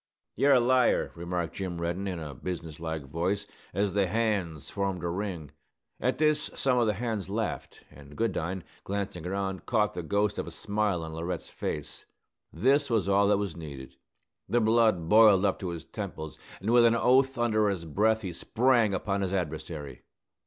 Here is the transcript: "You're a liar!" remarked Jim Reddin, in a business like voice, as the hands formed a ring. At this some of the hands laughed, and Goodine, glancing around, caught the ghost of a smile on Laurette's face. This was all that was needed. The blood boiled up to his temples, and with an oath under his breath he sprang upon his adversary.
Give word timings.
"You're 0.35 0.53
a 0.53 0.59
liar!" 0.59 1.11
remarked 1.13 1.53
Jim 1.53 1.79
Reddin, 1.79 2.07
in 2.07 2.17
a 2.17 2.33
business 2.33 2.79
like 2.79 3.03
voice, 3.05 3.45
as 3.71 3.93
the 3.93 4.07
hands 4.07 4.71
formed 4.71 5.03
a 5.03 5.07
ring. 5.07 5.51
At 5.99 6.17
this 6.17 6.49
some 6.55 6.79
of 6.79 6.87
the 6.87 6.93
hands 6.95 7.29
laughed, 7.29 7.83
and 7.91 8.15
Goodine, 8.17 8.63
glancing 8.83 9.27
around, 9.27 9.67
caught 9.67 9.93
the 9.93 10.01
ghost 10.01 10.39
of 10.39 10.47
a 10.47 10.49
smile 10.49 11.03
on 11.03 11.13
Laurette's 11.13 11.49
face. 11.49 12.05
This 12.51 12.89
was 12.89 13.07
all 13.07 13.27
that 13.27 13.37
was 13.37 13.55
needed. 13.55 13.97
The 14.49 14.59
blood 14.59 15.07
boiled 15.07 15.45
up 15.45 15.59
to 15.59 15.69
his 15.69 15.85
temples, 15.85 16.39
and 16.59 16.71
with 16.71 16.85
an 16.85 16.95
oath 16.95 17.37
under 17.37 17.69
his 17.69 17.85
breath 17.85 18.23
he 18.23 18.33
sprang 18.33 18.95
upon 18.95 19.21
his 19.21 19.35
adversary. 19.35 20.01